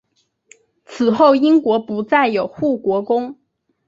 [0.83, 3.37] 此后英国不再有护国公。